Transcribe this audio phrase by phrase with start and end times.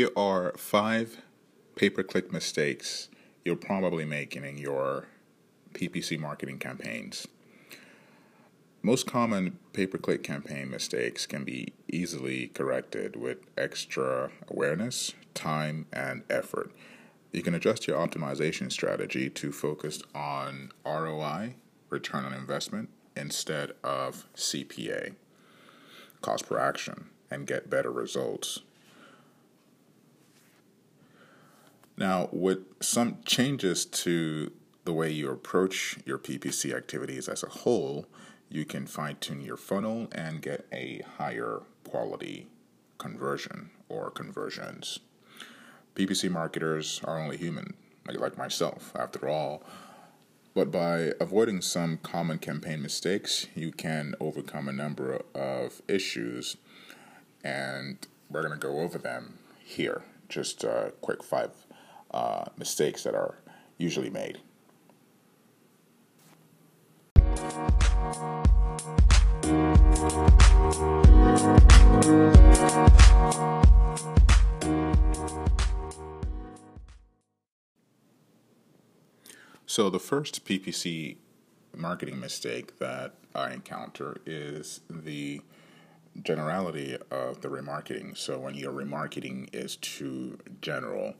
[0.00, 1.20] Here are five
[1.76, 3.10] pay per click mistakes
[3.44, 5.08] you're probably making in your
[5.74, 7.28] PPC marketing campaigns.
[8.80, 15.84] Most common pay per click campaign mistakes can be easily corrected with extra awareness, time,
[15.92, 16.72] and effort.
[17.30, 21.56] You can adjust your optimization strategy to focus on ROI,
[21.90, 25.12] return on investment, instead of CPA,
[26.22, 28.60] cost per action, and get better results.
[32.00, 34.50] Now, with some changes to
[34.84, 38.06] the way you approach your PPC activities as a whole,
[38.48, 42.46] you can fine tune your funnel and get a higher quality
[42.96, 45.00] conversion or conversions.
[45.94, 47.74] PPC marketers are only human,
[48.06, 49.62] like myself, after all.
[50.54, 56.56] But by avoiding some common campaign mistakes, you can overcome a number of issues,
[57.44, 57.98] and
[58.30, 60.02] we're going to go over them here.
[60.30, 61.50] Just a quick five
[62.12, 63.36] uh, mistakes that are
[63.78, 64.38] usually made.
[79.66, 81.16] So, the first PPC
[81.76, 85.42] marketing mistake that I encounter is the
[86.20, 88.16] generality of the remarketing.
[88.18, 91.14] So, when your remarketing is too general,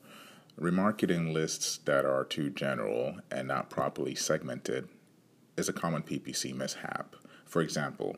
[0.61, 4.89] remarketing lists that are too general and not properly segmented
[5.57, 7.17] is a common PPC mishap.
[7.47, 8.17] For example,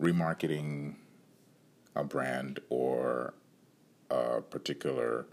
[0.00, 0.96] remarketing
[1.94, 3.34] a brand or
[4.10, 5.26] a particular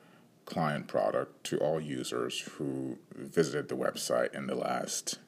[0.46, 5.20] client product to all users who visited the website in the last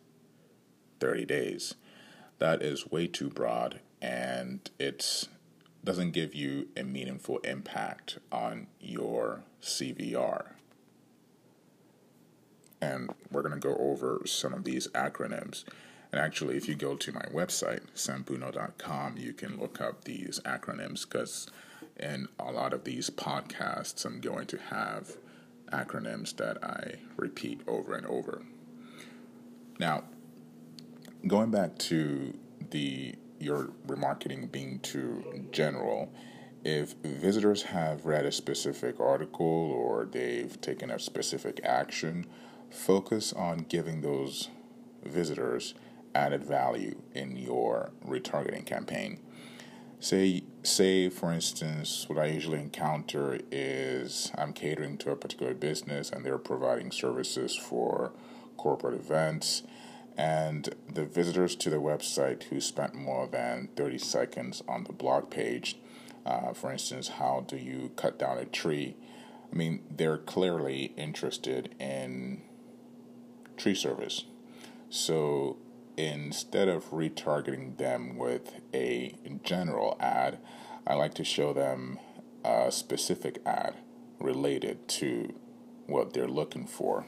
[1.00, 1.76] 30 days.
[2.38, 5.28] That is way too broad and it
[5.84, 10.55] doesn't give you a meaningful impact on your CVR.
[12.82, 15.64] And we're going to go over some of these acronyms.
[16.12, 21.10] And actually, if you go to my website, sampuno.com, you can look up these acronyms
[21.10, 21.48] because
[22.00, 25.18] in a lot of these podcasts, I'm going to have
[25.72, 28.44] acronyms that I repeat over and over.
[29.80, 30.04] Now,
[31.28, 32.38] going back to
[32.70, 36.12] the your remarketing being too general,
[36.64, 42.26] if visitors have read a specific article or they've taken a specific action,
[42.76, 44.50] focus on giving those
[45.04, 45.74] visitors
[46.14, 49.20] added value in your retargeting campaign.
[50.00, 56.10] Say, say for instance, what I usually encounter is I'm catering to a particular business
[56.10, 58.12] and they're providing services for
[58.58, 59.64] corporate events,
[60.18, 65.30] and the visitors to the website who spent more than 30 seconds on the blog
[65.30, 65.78] page,
[66.26, 68.96] uh, for instance, how do you cut down a tree?
[69.52, 72.42] I mean, they're clearly interested in
[73.58, 74.26] tree service.
[74.90, 75.58] So
[75.98, 80.40] instead of retargeting them with a general ad,
[80.88, 82.00] I like to show them
[82.44, 83.76] a specific ad
[84.20, 85.34] related to
[85.88, 87.06] what they're looking for.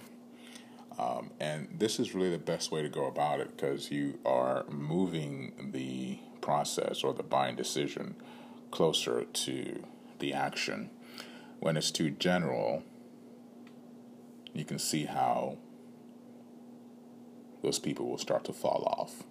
[0.97, 4.65] Um, and this is really the best way to go about it because you are
[4.67, 8.15] moving the process or the buying decision
[8.71, 9.83] closer to
[10.19, 10.89] the action.
[11.59, 12.83] When it's too general,
[14.53, 15.57] you can see how
[17.61, 19.23] those people will start to fall off.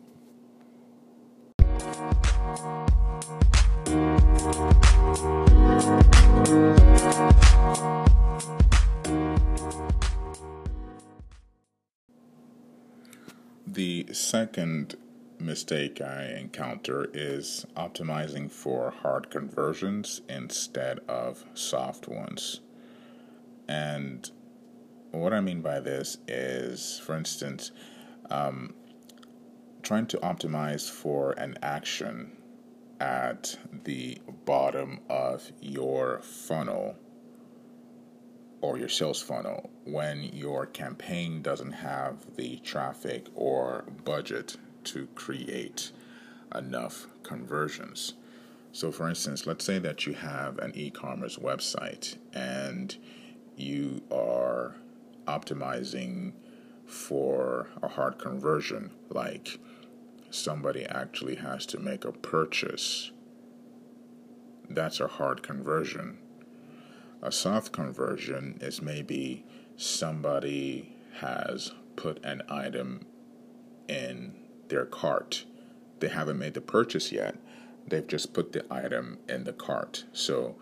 [13.66, 14.96] The second
[15.38, 22.60] mistake I encounter is optimizing for hard conversions instead of soft ones.
[23.68, 24.30] And
[25.10, 27.70] what I mean by this is, for instance,
[28.30, 28.74] um,
[29.82, 32.32] trying to optimize for an action
[33.00, 36.96] at the bottom of your funnel
[38.60, 45.92] or your sales funnel when your campaign doesn't have the traffic or budget to create
[46.54, 48.14] enough conversions.
[48.72, 52.96] So, for instance, let's say that you have an e commerce website and
[53.56, 54.76] you are
[55.26, 56.32] optimizing
[56.86, 59.58] for a hard conversion, like
[60.30, 63.10] somebody actually has to make a purchase.
[64.68, 66.18] That's a hard conversion.
[67.22, 69.44] A soft conversion is maybe
[69.76, 73.06] somebody has put an item
[73.88, 74.34] in
[74.68, 75.44] their cart.
[76.00, 77.36] They haven't made the purchase yet,
[77.86, 80.04] they've just put the item in the cart.
[80.12, 80.56] So,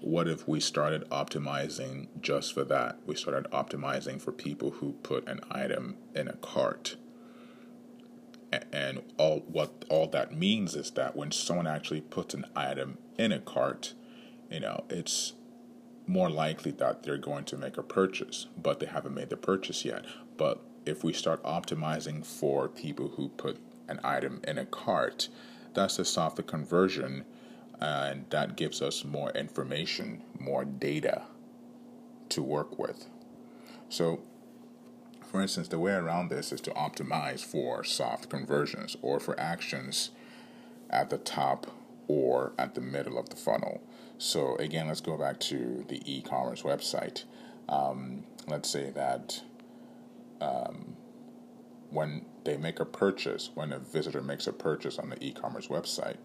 [0.00, 2.98] what if we started optimizing just for that?
[3.06, 6.96] We started optimizing for people who put an item in a cart.
[8.72, 13.32] And all what all that means is that when someone actually puts an item in
[13.32, 13.94] a cart,
[14.50, 15.32] you know, it's
[16.06, 19.84] more likely that they're going to make a purchase, but they haven't made the purchase
[19.84, 20.04] yet.
[20.36, 23.58] But if we start optimizing for people who put
[23.88, 25.28] an item in a cart,
[25.72, 27.24] that's the softer conversion,
[27.80, 31.22] and that gives us more information, more data
[32.30, 33.06] to work with.
[33.88, 34.20] So,
[35.30, 40.10] for instance, the way around this is to optimize for soft conversions or for actions
[40.90, 41.66] at the top
[42.06, 43.82] or at the middle of the funnel.
[44.18, 47.24] So, again, let's go back to the e commerce website.
[47.68, 49.42] Um, let's say that
[50.40, 50.96] um,
[51.90, 56.16] when they make a purchase, when a visitor makes a purchase on the e-commerce website,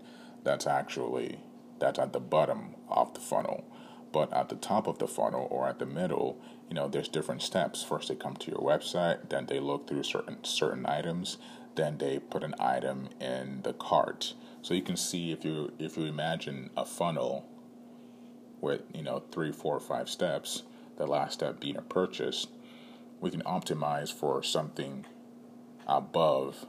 [0.43, 1.39] that's actually
[1.79, 3.65] that's at the bottom of the funnel.
[4.11, 7.41] But at the top of the funnel or at the middle, you know, there's different
[7.41, 7.83] steps.
[7.83, 11.37] First, they come to your website, then they look through certain certain items,
[11.75, 14.33] then they put an item in the cart.
[14.61, 17.45] So you can see if you if you imagine a funnel
[18.61, 20.63] with you know three, four, five steps,
[20.97, 22.47] the last step being a purchase,
[23.21, 25.05] we can optimize for something
[25.87, 26.65] above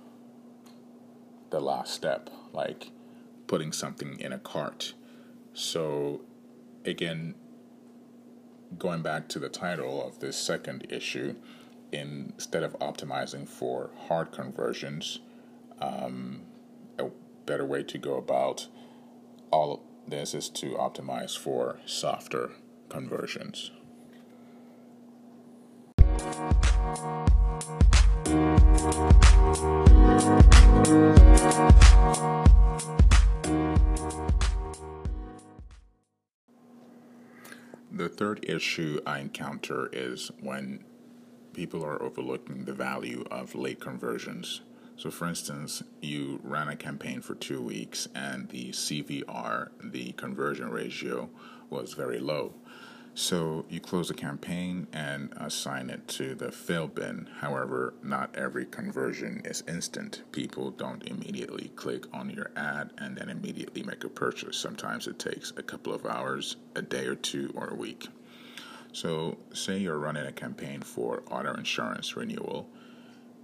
[1.50, 2.90] the last step, like
[3.50, 4.94] putting something in a cart.
[5.55, 6.20] So,
[6.85, 7.35] again,
[8.79, 11.35] going back to the title of this second issue,
[11.91, 15.19] instead of optimizing for hard conversions,
[15.81, 16.43] um,
[16.97, 17.06] a
[17.44, 18.69] better way to go about
[19.50, 22.53] all this is to optimize for softer
[22.88, 23.73] conversions.
[38.00, 40.82] The third issue I encounter is when
[41.52, 44.62] people are overlooking the value of late conversions.
[44.97, 50.70] So, for instance, you ran a campaign for two weeks and the CVR, the conversion
[50.70, 51.29] ratio,
[51.69, 52.55] was very low.
[53.20, 57.28] So you close a campaign and assign it to the fail bin.
[57.40, 60.22] However, not every conversion is instant.
[60.32, 64.56] People don't immediately click on your ad and then immediately make a purchase.
[64.56, 68.08] Sometimes it takes a couple of hours, a day or two, or a week.
[68.93, 72.70] So, say you're running a campaign for auto insurance renewal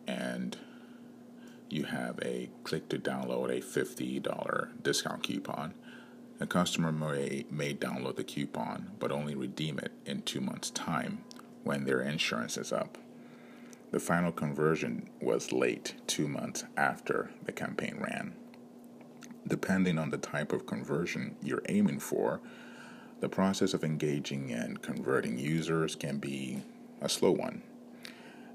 [0.06, 0.56] and
[1.68, 5.74] you have a click to download a $50 discount coupon
[6.40, 11.24] a customer may, may download the coupon but only redeem it in two months' time
[11.64, 12.98] when their insurance is up.
[13.90, 18.34] The final conversion was late two months after the campaign ran.
[19.46, 22.40] Depending on the type of conversion you're aiming for,
[23.20, 26.62] the process of engaging and converting users can be
[27.00, 27.62] a slow one.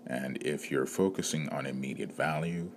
[0.05, 2.71] And if you're focusing on immediate value,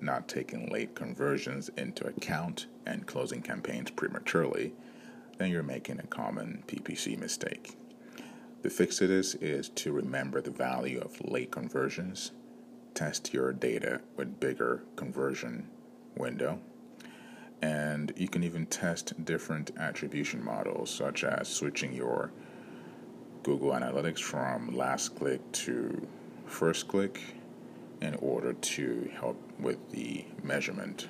[0.00, 4.72] not taking late conversions into account, and closing campaigns prematurely,
[5.38, 7.76] then you're making a common PPC mistake.
[8.62, 12.32] The fix to this is to remember the value of late conversions,
[12.94, 15.68] test your data with bigger conversion
[16.16, 16.58] window,
[17.62, 22.30] and you can even test different attribution models, such as switching your
[23.42, 26.06] Google Analytics from last click to
[26.46, 27.20] first click
[28.00, 31.08] in order to help with the measurement.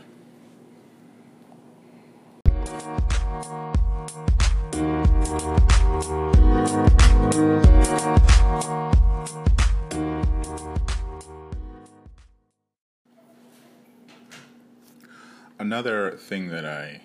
[15.59, 17.01] Another thing that I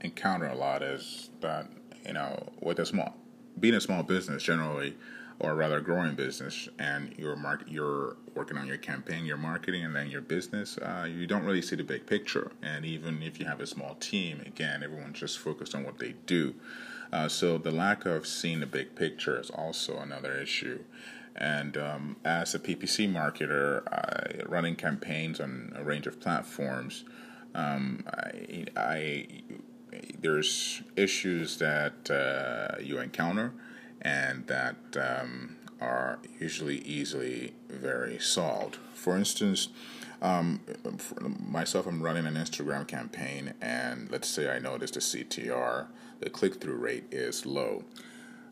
[0.00, 1.70] encounter a lot is that,
[2.04, 3.14] you know, with a small,
[3.58, 4.96] being a small business generally,
[5.40, 9.96] or rather growing business and you're mark you're working on your campaign your marketing and
[9.96, 12.52] then your business uh, you don't really see the big picture.
[12.62, 16.14] And even if you have a small team again everyone's just focused on what they
[16.26, 16.54] do.
[17.12, 20.84] Uh, so the lack of seeing the big picture is also another issue.
[21.34, 27.04] And um, as a ppc marketer uh, running campaigns on a range of platforms
[27.54, 29.26] um, I, I,
[30.20, 33.52] there's issues that uh, you encounter
[34.02, 38.76] and that um, are usually easily very solved.
[38.94, 39.68] For instance,
[40.22, 40.60] um,
[40.98, 45.86] for myself, I'm running an Instagram campaign, and let's say I notice the CTR,
[46.20, 47.84] the click through rate is low.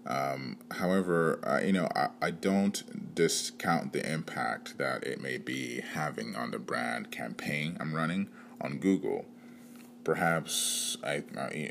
[0.07, 5.83] Um, however, I, you know, I, I don't discount the impact that it may be
[5.93, 8.28] having on the brand campaign I'm running
[8.61, 9.26] on Google
[10.09, 11.23] perhaps I,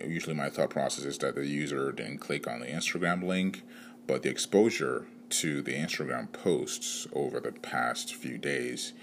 [0.05, 3.63] usually my thought process is that the user didn't click on the Instagram link,
[4.05, 8.93] but the exposure to the Instagram posts over the past few days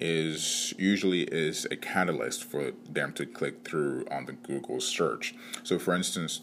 [0.00, 5.34] is usually is a catalyst for them to click through on the Google search.
[5.62, 6.40] So, for instance,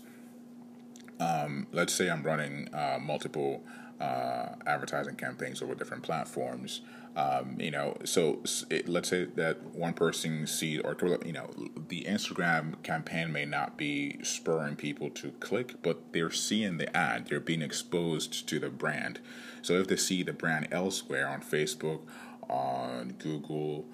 [1.20, 3.63] um, let's say I'm running uh, multiple
[4.00, 6.82] uh, advertising campaigns over different platforms.
[7.16, 11.50] Um, you know, so it, let's say that one person sees, or you know,
[11.88, 17.27] the Instagram campaign may not be spurring people to click, but they're seeing the ad,
[17.27, 19.20] they're being exposed to the brand.
[19.63, 22.01] So if they see the brand elsewhere on Facebook,
[22.48, 23.86] on Google,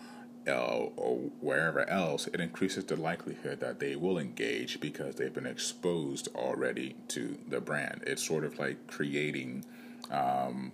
[0.46, 0.52] uh,
[0.98, 6.28] or wherever else, it increases the likelihood that they will engage because they've been exposed
[6.36, 8.04] already to the brand.
[8.06, 9.64] It's sort of like creating
[10.14, 10.72] um,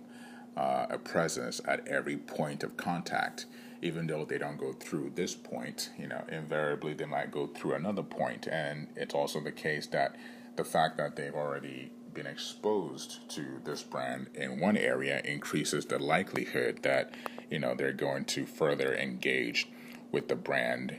[0.56, 3.46] uh, a presence at every point of contact.
[3.82, 7.72] Even though they don't go through this point, you know, invariably they might go through
[7.72, 8.46] another point.
[8.46, 10.16] And it's also the case that
[10.56, 15.98] the fact that they've already been exposed to this brand in one area increases the
[15.98, 17.14] likelihood that
[17.50, 19.68] you know they're going to further engage
[20.12, 20.98] with the brand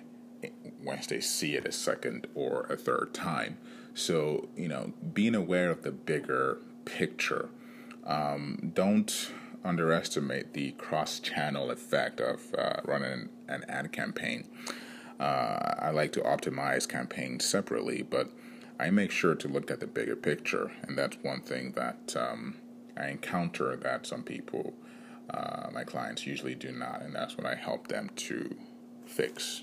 [0.83, 3.57] once they see it a second or a third time.
[3.93, 7.49] So you know, being aware of the bigger picture.
[8.05, 9.31] Um, don't
[9.63, 14.47] underestimate the cross-channel effect of uh, running an ad campaign.
[15.19, 18.31] Uh, I like to optimize campaigns separately, but
[18.79, 22.55] I make sure to look at the bigger picture, and that's one thing that um,
[22.97, 24.73] I encounter that some people,
[25.29, 28.55] uh, my clients, usually do not, and that's what I help them to
[29.05, 29.61] fix.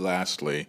[0.00, 0.66] Lastly,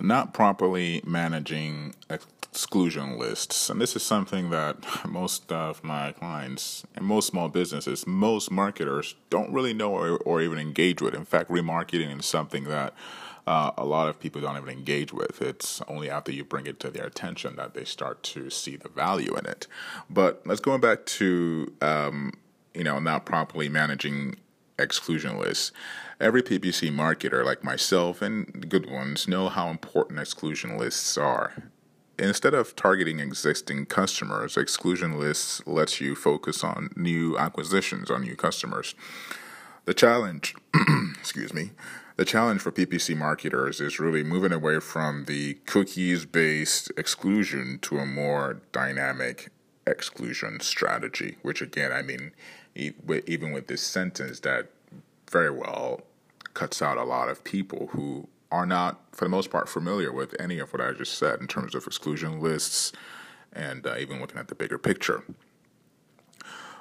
[0.00, 3.70] not properly managing exclusion lists.
[3.70, 4.76] And this is something that
[5.08, 10.42] most of my clients and most small businesses, most marketers don't really know or, or
[10.42, 11.14] even engage with.
[11.14, 12.94] In fact, remarketing is something that
[13.46, 15.42] uh, a lot of people don't even engage with.
[15.42, 18.88] It's only after you bring it to their attention that they start to see the
[18.88, 19.66] value in it.
[20.08, 22.32] But let's go back to, um,
[22.74, 24.36] you know, not properly managing
[24.78, 25.72] exclusion lists.
[26.20, 31.54] Every PPC marketer, like myself and good ones, know how important exclusion lists are.
[32.18, 38.36] Instead of targeting existing customers, exclusion lists lets you focus on new acquisitions, on new
[38.36, 38.94] customers.
[39.84, 40.54] The challenge,
[41.18, 41.72] excuse me,
[42.16, 47.98] the challenge for PPC marketers is really moving away from the cookies based exclusion to
[47.98, 49.50] a more dynamic
[49.84, 52.30] exclusion strategy, which again, I mean,
[52.74, 54.70] even with this sentence, that
[55.30, 56.02] very well
[56.54, 60.34] cuts out a lot of people who are not, for the most part, familiar with
[60.40, 62.92] any of what I just said in terms of exclusion lists
[63.52, 65.24] and uh, even looking at the bigger picture.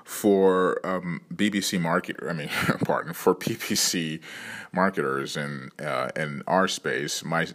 [0.04, 2.50] For um, BBC marketer, I mean,
[2.86, 4.20] pardon, for PPC
[4.74, 7.48] marketers in uh, in our space, my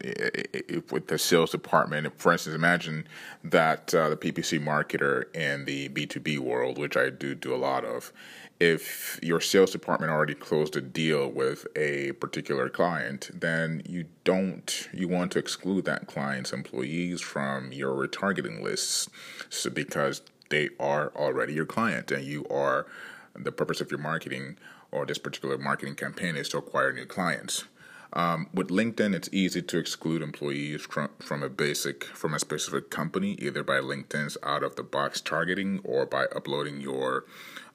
[0.90, 3.06] with the sales department, for instance, imagine
[3.44, 7.54] that uh, the PPC marketer in the B two B world, which I do do
[7.54, 8.12] a lot of,
[8.60, 14.88] if your sales department already closed a deal with a particular client, then you don't
[14.92, 19.08] you want to exclude that client's employees from your retargeting lists
[19.48, 22.86] so because they are already your client and you are
[23.34, 24.56] the purpose of your marketing
[24.90, 27.64] or this particular marketing campaign is to acquire new clients.
[28.12, 32.90] Um, with LinkedIn, it's easy to exclude employees from, from a basic from a specific
[32.90, 37.24] company, either by LinkedIn's out of the box targeting or by uploading your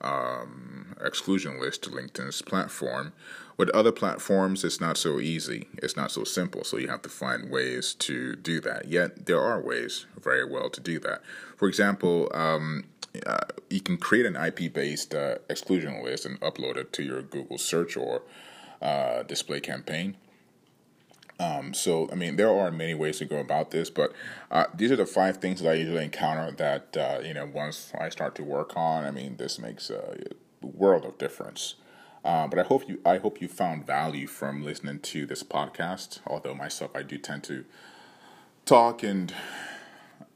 [0.02, 3.14] um, exclusion list to LinkedIn's platform.
[3.56, 5.68] With other platforms, it's not so easy.
[5.78, 6.64] It's not so simple.
[6.64, 8.88] So you have to find ways to do that.
[8.88, 11.22] Yet there are ways very well to do that.
[11.56, 12.86] For example, um,
[13.28, 17.22] uh, you can create an IP based uh, exclusion list and upload it to your
[17.22, 18.24] Google search or
[18.82, 20.18] uh, display campaign.
[21.40, 24.14] Um, so, I mean, there are many ways to go about this, but
[24.52, 27.92] uh, these are the five things that I usually encounter that, uh, you know, once
[28.00, 30.18] I start to work on, I mean, this makes a
[30.62, 31.76] world of difference.
[32.24, 36.20] Uh, but I hope you, I hope you found value from listening to this podcast.
[36.26, 37.66] Although myself, I do tend to
[38.66, 39.34] talk and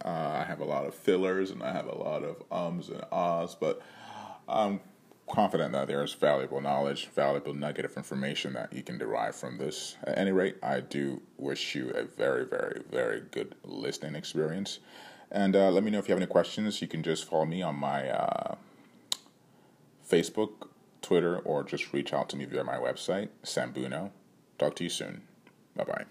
[0.03, 0.09] uh,
[0.41, 3.55] I have a lot of fillers and I have a lot of ums and ahs,
[3.55, 3.81] but
[4.49, 4.81] I'm
[5.29, 9.97] confident that there's valuable knowledge, valuable nugget of information that you can derive from this.
[10.03, 14.79] At any rate, I do wish you a very, very, very good listening experience.
[15.31, 16.81] And uh, let me know if you have any questions.
[16.81, 18.55] You can just follow me on my uh,
[20.09, 20.69] Facebook,
[21.01, 24.11] Twitter, or just reach out to me via my website, Sambuno.
[24.57, 25.21] Talk to you soon.
[25.75, 26.05] Bye bye.